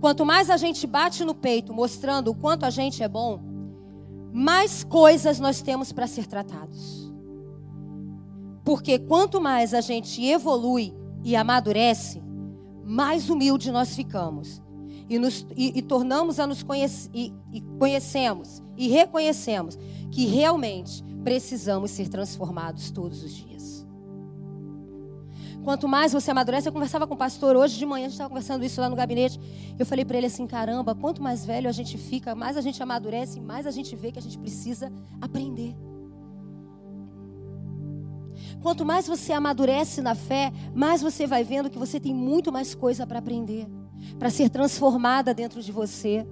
[0.01, 3.41] Quanto mais a gente bate no peito mostrando o quanto a gente é bom,
[4.33, 7.12] mais coisas nós temos para ser tratados.
[8.65, 12.23] Porque quanto mais a gente evolui e amadurece,
[12.85, 14.62] mais humilde nós ficamos.
[15.12, 19.79] E, nos, e, e tornamos a nos conhecer, e, e conhecemos e reconhecemos
[20.11, 23.87] que realmente precisamos ser transformados todos os dias.
[25.62, 28.31] Quanto mais você amadurece, eu conversava com o pastor hoje de manhã, a gente estava
[28.31, 29.38] conversando isso lá no gabinete.
[29.79, 32.83] Eu falei para ele assim: caramba, quanto mais velho a gente fica, mais a gente
[32.83, 35.77] amadurece, mais a gente vê que a gente precisa aprender.
[38.62, 42.75] Quanto mais você amadurece na fé, mais você vai vendo que você tem muito mais
[42.75, 43.68] coisa para aprender,
[44.19, 46.27] para ser transformada dentro de você.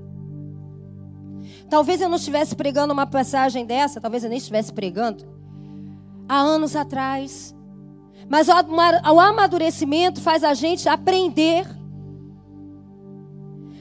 [1.69, 5.25] Talvez eu não estivesse pregando uma passagem dessa, talvez eu nem estivesse pregando
[6.29, 7.55] há anos atrás.
[8.29, 11.67] Mas o amadurecimento faz a gente aprender.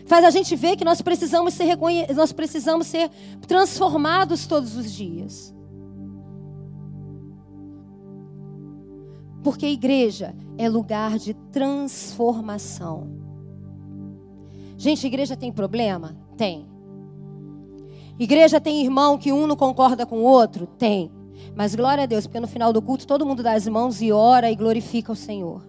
[0.08, 1.78] Faz a gente ver que nós precisamos ser,
[2.16, 3.12] nós precisamos ser
[3.48, 5.54] transformados todos os dias.
[9.44, 13.19] Porque a igreja é lugar de transformação.
[14.80, 16.16] Gente, igreja tem problema?
[16.38, 16.66] Tem.
[18.18, 20.66] Igreja tem irmão que um não concorda com o outro?
[20.66, 21.12] Tem.
[21.54, 24.10] Mas glória a Deus, porque no final do culto todo mundo dá as mãos e
[24.14, 25.68] ora e glorifica o Senhor.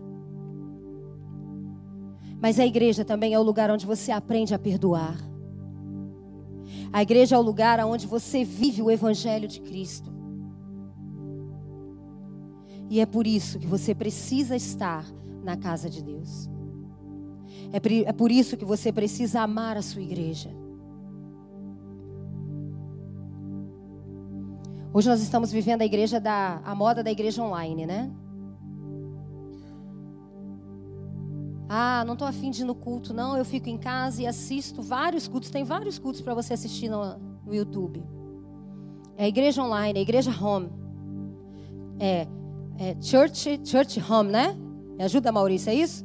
[2.40, 5.18] Mas a igreja também é o lugar onde você aprende a perdoar.
[6.92, 10.14] A igreja é o lugar onde você vive o evangelho de Cristo.
[12.88, 15.04] E é por isso que você precisa estar
[15.42, 16.48] na casa de Deus.
[17.72, 20.50] É por isso que você precisa amar a sua igreja.
[24.92, 28.11] Hoje nós estamos vivendo a igreja da a moda da igreja online, né?
[31.68, 33.37] Ah, não estou afim de ir no culto, não.
[33.37, 35.50] Eu fico em casa e assisto vários cultos.
[35.50, 38.02] Tem vários cultos para você assistir no, no YouTube.
[39.16, 40.70] É a igreja online, é a igreja home.
[42.00, 42.26] É
[42.83, 44.56] é church, church home, né?
[44.96, 46.02] Me ajuda, Maurício, é isso?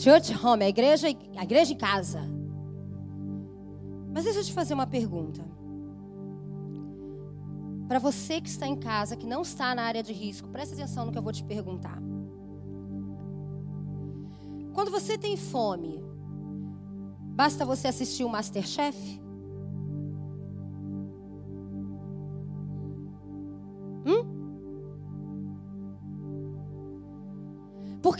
[0.00, 2.22] Church home, a igreja, a igreja em casa.
[4.10, 5.44] Mas deixa eu te fazer uma pergunta.
[7.86, 11.04] Para você que está em casa, que não está na área de risco, presta atenção
[11.04, 12.00] no que eu vou te perguntar.
[14.72, 16.02] Quando você tem fome,
[17.34, 19.20] basta você assistir o Masterchef?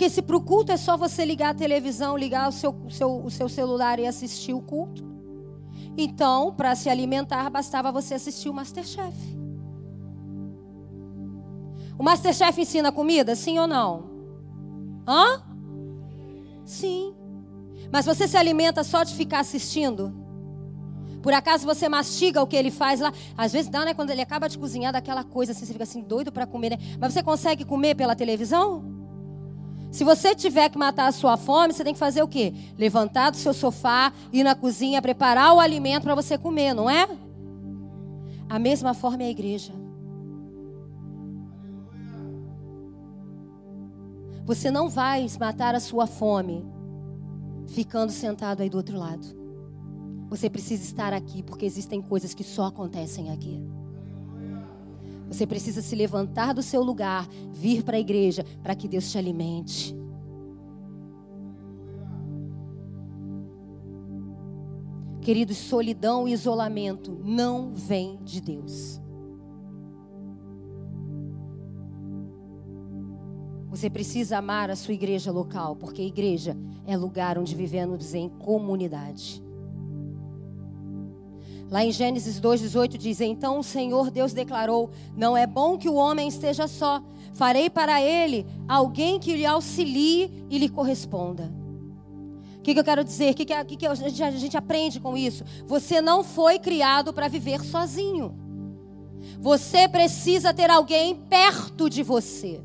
[0.01, 3.23] Porque se para o culto é só você ligar a televisão, ligar o seu, seu,
[3.23, 5.05] o seu celular e assistir o culto,
[5.95, 9.15] então, para se alimentar, bastava você assistir o Masterchef.
[11.99, 14.09] O Masterchef ensina comida, sim ou não?
[15.07, 15.43] Hã?
[16.65, 17.15] Sim.
[17.93, 20.15] Mas você se alimenta só de ficar assistindo?
[21.23, 23.13] Por acaso você mastiga o que ele faz lá?
[23.37, 23.93] Às vezes dá, né?
[23.93, 26.79] Quando ele acaba de cozinhar, daquela coisa assim, você fica assim doido para comer, né?
[26.99, 29.00] Mas você consegue comer pela televisão?
[29.91, 32.55] Se você tiver que matar a sua fome, você tem que fazer o quê?
[32.79, 37.09] Levantar do seu sofá, ir na cozinha, preparar o alimento para você comer, não é?
[38.49, 39.73] A mesma forma é a igreja.
[44.45, 46.65] Você não vai matar a sua fome
[47.69, 49.27] ficando sentado aí do outro lado.
[50.29, 53.61] Você precisa estar aqui porque existem coisas que só acontecem aqui.
[55.31, 59.17] Você precisa se levantar do seu lugar, vir para a igreja, para que Deus te
[59.17, 59.97] alimente.
[65.21, 69.01] Queridos, solidão e isolamento não vem de Deus.
[73.69, 78.29] Você precisa amar a sua igreja local, porque a igreja é lugar onde vivemos em
[78.29, 79.41] comunidade.
[81.71, 85.95] Lá em Gênesis 2,18 diz: Então o Senhor Deus declarou: Não é bom que o
[85.95, 87.01] homem esteja só.
[87.33, 91.53] Farei para ele alguém que lhe auxilie e lhe corresponda.
[92.57, 93.31] O que, que, eu quero dizer?
[93.31, 95.45] O que, que, que a, gente, aprende com isso?
[95.65, 98.37] Você não foi criado para viver sozinho.
[99.39, 102.61] Você precisa ter alguém perto de você.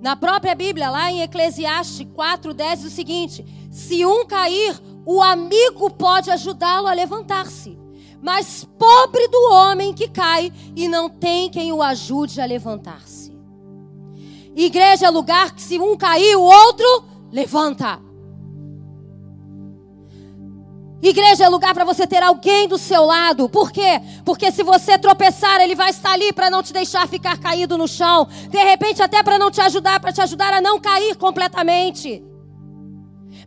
[0.00, 4.74] Na própria Bíblia, lá em Eclesiastes 4:10 diz o seguinte: se um cair,
[5.06, 7.78] o amigo pode ajudá-lo a levantar-se.
[8.22, 13.36] Mas pobre do homem que cai e não tem quem o ajude a levantar-se.
[14.56, 18.00] Igreja é lugar que se um cair, o outro levanta.
[21.02, 23.46] Igreja é lugar para você ter alguém do seu lado.
[23.46, 24.00] Por quê?
[24.24, 27.86] Porque se você tropeçar, ele vai estar ali para não te deixar ficar caído no
[27.86, 28.26] chão.
[28.48, 32.24] De repente, até para não te ajudar, para te ajudar a não cair completamente.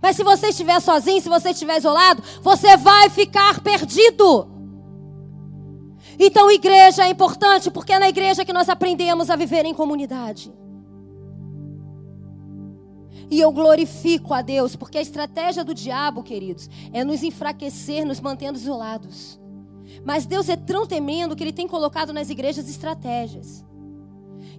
[0.02, 4.48] Mas se você estiver sozinho, se você estiver isolado, você vai ficar perdido.
[6.20, 10.52] Então, igreja é importante, porque é na igreja que nós aprendemos a viver em comunidade.
[13.30, 18.20] E eu glorifico a Deus, porque a estratégia do diabo, queridos, é nos enfraquecer, nos
[18.20, 19.40] mantendo isolados.
[20.04, 23.66] Mas Deus é tão temendo que Ele tem colocado nas igrejas estratégias.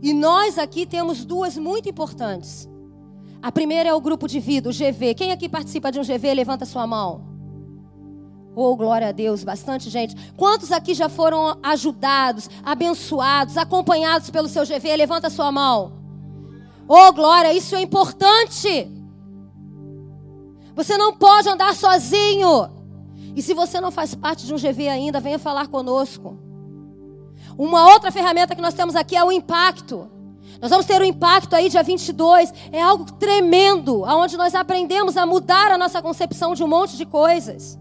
[0.03, 2.69] E nós aqui temos duas muito importantes.
[3.43, 5.15] A primeira é o grupo de vida, o GV.
[5.15, 7.29] Quem aqui participa de um GV, levanta sua mão.
[8.55, 10.33] Oh, glória a Deus, bastante gente.
[10.37, 14.97] Quantos aqui já foram ajudados, abençoados, acompanhados pelo seu GV?
[14.97, 15.93] Levanta sua mão.
[16.89, 18.91] Oh, glória, isso é importante.
[20.75, 22.69] Você não pode andar sozinho.
[23.37, 26.37] E se você não faz parte de um GV ainda, venha falar conosco.
[27.57, 30.11] Uma outra ferramenta que nós temos aqui é o impacto.
[30.61, 32.53] Nós vamos ter um impacto aí dia 22.
[32.73, 37.07] É algo tremendo, onde nós aprendemos a mudar a nossa concepção de um monte de
[37.07, 37.79] coisas.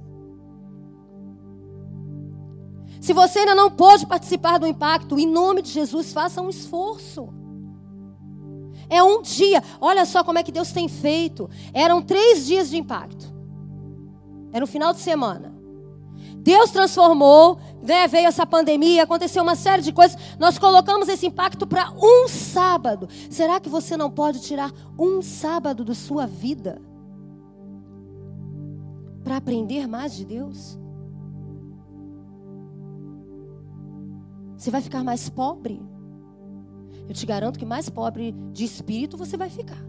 [3.01, 7.29] Se você ainda não pôde participar do impacto, em nome de Jesus, faça um esforço.
[8.89, 9.63] É um dia.
[9.81, 11.49] Olha só como é que Deus tem feito.
[11.73, 13.33] Eram três dias de impacto.
[14.51, 15.56] Era no final de semana.
[16.47, 20.17] Deus transformou, né, veio essa pandemia, aconteceu uma série de coisas.
[20.39, 23.09] Nós colocamos esse impacto para um sábado.
[23.29, 26.81] Será que você não pode tirar um sábado da sua vida
[29.25, 30.79] para aprender mais de Deus?
[34.55, 35.81] Você vai ficar mais pobre?
[37.09, 39.83] Eu te garanto que mais pobre de espírito você vai ficar.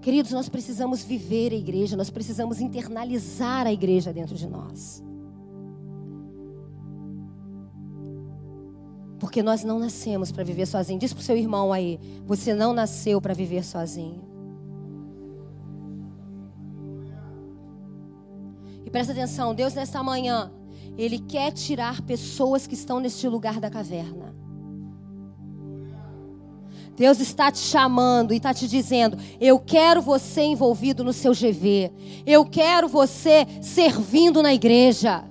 [0.00, 5.02] Queridos, nós precisamos viver a igreja, nós precisamos internalizar a igreja dentro de nós.
[9.18, 10.98] Porque nós não nascemos para viver sozinho.
[10.98, 14.22] Diz para o seu irmão aí: você não nasceu para viver sozinho.
[18.86, 20.50] E presta atenção: Deus, nesta manhã,
[20.96, 24.34] Ele quer tirar pessoas que estão neste lugar da caverna.
[27.00, 31.90] Deus está te chamando e está te dizendo: eu quero você envolvido no seu GV,
[32.26, 35.24] eu quero você servindo na igreja,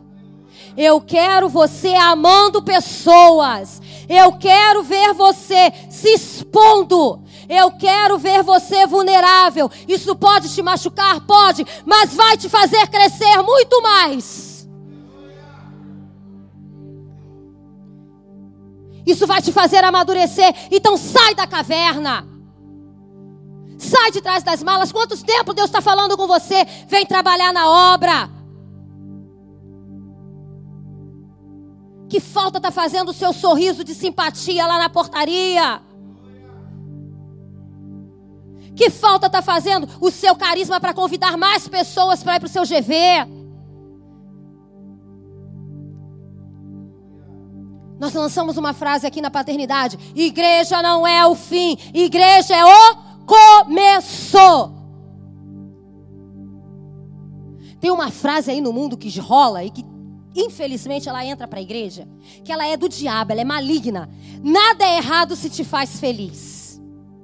[0.76, 7.22] eu quero você amando pessoas, eu quero ver você se expondo.
[7.48, 9.72] Eu quero ver você vulnerável.
[9.88, 11.20] Isso pode te machucar?
[11.22, 14.49] Pode, mas vai te fazer crescer muito mais.
[19.10, 20.53] Isso vai te fazer amadurecer.
[20.70, 22.28] Então sai da caverna.
[23.78, 24.91] Sai de trás das malas.
[24.91, 26.64] Quantos tempo Deus está falando com você?
[26.88, 28.30] Vem trabalhar na obra.
[32.07, 35.82] Que falta está fazendo o seu sorriso de simpatia lá na portaria?
[38.76, 42.49] Que falta está fazendo o seu carisma para convidar mais pessoas para ir para o
[42.49, 43.39] seu GV?
[48.00, 52.95] Nós lançamos uma frase aqui na paternidade: igreja não é o fim, igreja é o
[53.26, 54.74] começo.
[57.80, 59.86] Tem uma frase aí no mundo que rola e que
[60.36, 62.08] infelizmente ela entra para a igreja,
[62.43, 64.10] que ela é do diabo, ela é maligna.
[64.43, 66.82] Nada é errado se te faz feliz.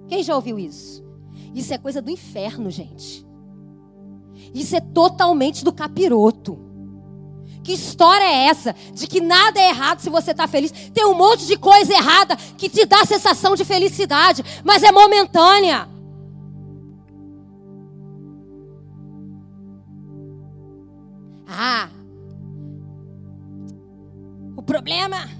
[0.07, 1.03] Quem já ouviu isso?
[1.53, 3.25] Isso é coisa do inferno, gente.
[4.53, 6.64] Isso é totalmente do capiroto.
[7.65, 8.73] Que história é essa?
[8.93, 10.71] De que nada é errado se você está feliz.
[10.71, 14.91] Tem um monte de coisa errada que te dá a sensação de felicidade, mas é
[14.91, 15.89] momentânea.
[21.47, 21.89] Ah,
[24.55, 25.35] o problema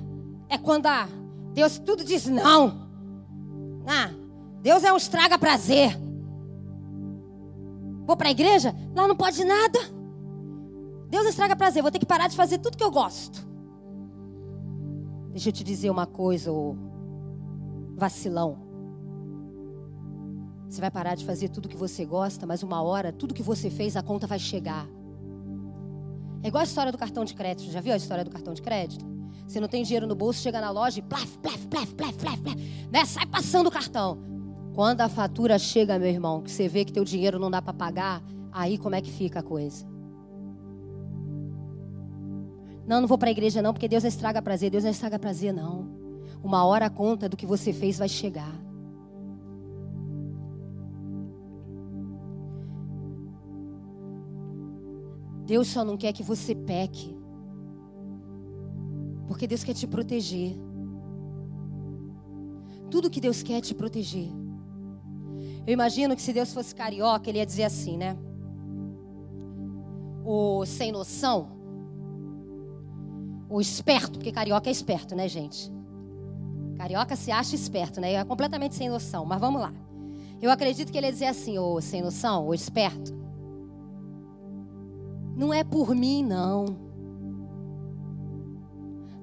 [0.66, 1.08] quando a
[1.54, 2.90] Deus tudo diz não.
[3.88, 4.10] Ah,
[4.62, 5.96] Deus é um estraga prazer.
[8.06, 8.76] Vou para a igreja?
[8.96, 9.80] Lá não pode nada.
[11.16, 13.48] Deus estraga prazer, vou ter que parar de fazer tudo que eu gosto.
[15.32, 16.76] Deixa eu te dizer uma coisa, ô
[17.96, 18.58] vacilão.
[20.68, 23.70] Você vai parar de fazer tudo que você gosta, mas uma hora, tudo que você
[23.70, 24.86] fez, a conta vai chegar.
[26.44, 27.72] É igual a história do cartão de crédito.
[27.72, 29.06] Já viu a história do cartão de crédito?
[29.48, 32.42] Você não tem dinheiro no bolso, chega na loja e plaf, plaf, plaf, plaf, plaf,
[32.42, 32.58] plaf
[32.92, 33.06] né?
[33.06, 34.18] sai passando o cartão.
[34.74, 37.74] Quando a fatura chega, meu irmão, que você vê que teu dinheiro não dá para
[37.74, 39.95] pagar, aí como é que fica a coisa?
[42.88, 44.70] Não, não vou para a igreja não, porque Deus não estraga prazer.
[44.70, 45.88] Deus não estraga prazer não.
[46.44, 48.54] Uma hora a conta do que você fez vai chegar.
[55.46, 57.16] Deus só não quer que você peque.
[59.28, 60.56] Porque Deus quer te proteger.
[62.90, 64.30] Tudo que Deus quer é te proteger.
[65.66, 68.16] Eu imagino que se Deus fosse carioca, ele ia dizer assim, né?
[70.24, 71.55] O sem noção,
[73.56, 75.72] o esperto, porque carioca é esperto, né, gente?
[76.78, 78.12] Carioca se acha esperto, né?
[78.12, 79.74] É completamente sem noção, mas vamos lá.
[80.42, 83.18] Eu acredito que ele ia dizer assim, o sem noção, o esperto.
[85.38, 86.66] Não é por mim, não.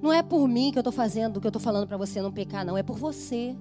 [0.00, 2.32] Não é por mim que eu estou fazendo, que eu estou falando para você não
[2.32, 2.78] pecar, não.
[2.78, 3.54] É por você.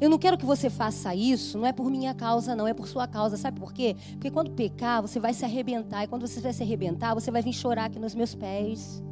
[0.00, 2.86] Eu não quero que você faça isso, não é por minha causa, não, é por
[2.86, 3.36] sua causa.
[3.36, 3.96] Sabe por quê?
[4.12, 6.04] Porque quando pecar, você vai se arrebentar.
[6.04, 9.02] E quando você vai se arrebentar, você vai vir chorar aqui nos meus pés.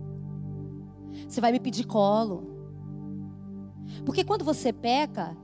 [1.28, 2.44] Você vai me pedir colo.
[4.04, 5.36] Porque quando você peca,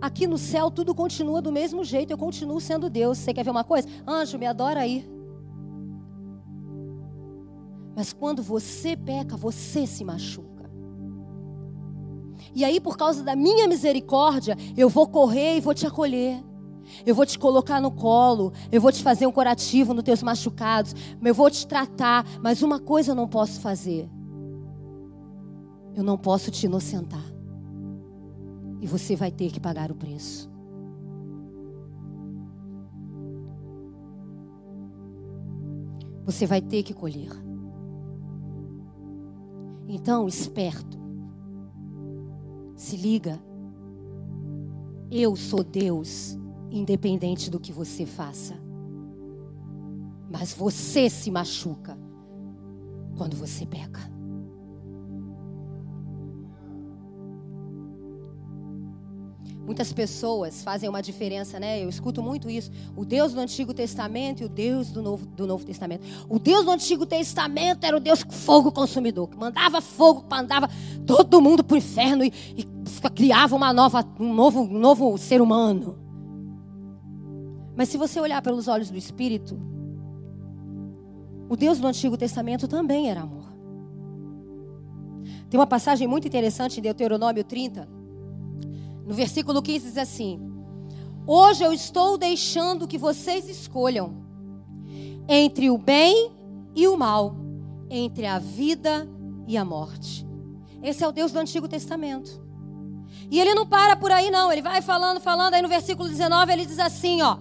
[0.00, 2.10] aqui no céu tudo continua do mesmo jeito.
[2.10, 3.18] Eu continuo sendo Deus.
[3.18, 3.88] Você quer ver uma coisa?
[4.06, 5.08] Anjo, me adora aí.
[7.96, 10.53] Mas quando você peca, você se machuca.
[12.54, 16.42] E aí, por causa da minha misericórdia, eu vou correr e vou te acolher.
[17.04, 20.94] Eu vou te colocar no colo, eu vou te fazer um curativo nos teus machucados,
[21.20, 24.08] eu vou te tratar, mas uma coisa eu não posso fazer.
[25.94, 27.24] Eu não posso te inocentar.
[28.80, 30.50] E você vai ter que pagar o preço.
[36.24, 37.30] Você vai ter que colher.
[39.88, 41.03] Então, esperto.
[42.76, 43.40] Se liga.
[45.10, 46.38] Eu sou Deus,
[46.70, 48.54] independente do que você faça.
[50.30, 51.96] Mas você se machuca
[53.16, 54.13] quando você peca.
[59.64, 61.82] Muitas pessoas fazem uma diferença, né?
[61.82, 62.70] Eu escuto muito isso.
[62.94, 66.04] O Deus do Antigo Testamento e o Deus do Novo, do Novo Testamento.
[66.28, 70.68] O Deus do Antigo Testamento era o Deus fogo consumidor, que mandava fogo, mandava
[71.06, 72.64] todo mundo para o inferno e, e,
[73.14, 75.98] criava uma nova, um, novo, um novo ser humano.
[77.74, 79.58] Mas se você olhar pelos olhos do Espírito,
[81.48, 83.44] o Deus do Antigo Testamento também era amor.
[85.48, 88.03] Tem uma passagem muito interessante em Deuteronômio 30
[89.06, 90.40] no versículo 15 diz assim:
[91.26, 94.24] Hoje eu estou deixando que vocês escolham
[95.28, 96.32] entre o bem
[96.74, 97.36] e o mal,
[97.90, 99.08] entre a vida
[99.46, 100.26] e a morte.
[100.82, 102.42] Esse é o Deus do Antigo Testamento.
[103.30, 104.52] E ele não para por aí, não.
[104.52, 105.54] Ele vai falando, falando.
[105.54, 107.38] Aí no versículo 19 ele diz assim: Ó.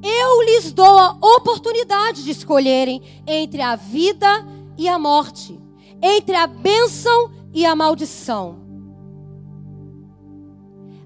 [0.00, 4.28] Eu lhes dou a oportunidade de escolherem entre a vida
[4.76, 5.58] e a morte,
[6.00, 8.67] entre a bênção e a maldição.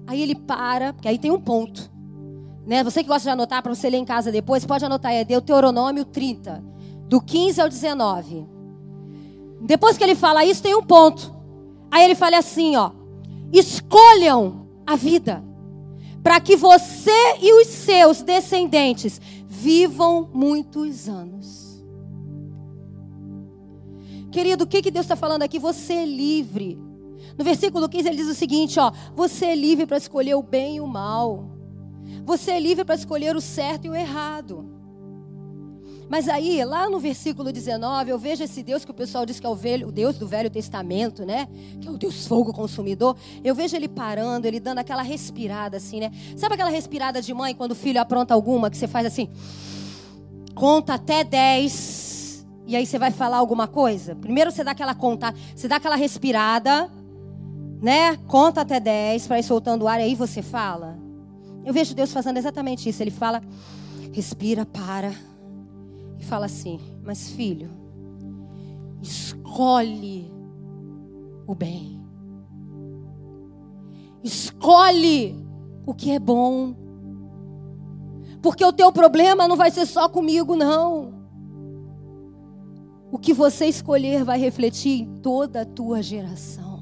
[0.05, 1.91] Aí ele para, porque aí tem um ponto.
[2.65, 2.83] Né?
[2.83, 6.05] Você que gosta de anotar para você ler em casa depois, pode anotar, é Deuteronômio
[6.05, 6.63] 30,
[7.07, 8.47] do 15 ao 19.
[9.61, 11.33] Depois que ele fala isso, tem um ponto.
[11.89, 12.91] Aí ele fala assim, ó:
[13.51, 15.43] Escolham a vida,
[16.21, 21.83] para que você e os seus descendentes vivam muitos anos.
[24.31, 25.59] Querido, o que, que Deus está falando aqui?
[25.59, 26.82] Você é livre
[27.37, 30.77] no versículo 15 ele diz o seguinte, ó: Você é livre para escolher o bem
[30.77, 31.49] e o mal.
[32.25, 34.73] Você é livre para escolher o certo e o errado.
[36.09, 39.47] Mas aí, lá no versículo 19, eu vejo esse Deus que o pessoal diz que
[39.47, 41.47] é o, velho, o Deus do Velho Testamento, né?
[41.81, 43.17] Que é o Deus fogo consumidor.
[43.43, 46.11] Eu vejo ele parando, ele dando aquela respirada assim, né?
[46.37, 49.27] Sabe aquela respirada de mãe quando o filho apronta alguma que você faz assim?
[50.53, 54.15] Conta até 10 e aí você vai falar alguma coisa?
[54.15, 56.91] Primeiro você dá aquela conta, você dá aquela respirada
[57.83, 58.15] né?
[58.29, 60.97] Conta até 10 para ir soltando o ar e aí você fala.
[61.65, 63.03] Eu vejo Deus fazendo exatamente isso.
[63.03, 63.41] Ele fala,
[64.13, 65.13] respira, para
[66.17, 67.69] e fala assim: Mas filho,
[69.01, 70.31] escolhe
[71.45, 72.01] o bem.
[74.23, 75.35] Escolhe
[75.85, 76.73] o que é bom.
[78.41, 81.13] Porque o teu problema não vai ser só comigo, não.
[83.11, 86.72] O que você escolher vai refletir em toda a tua geração.